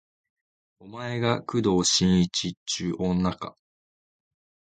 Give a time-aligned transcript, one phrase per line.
[0.79, 3.55] お前が工藤新一っちゅう女か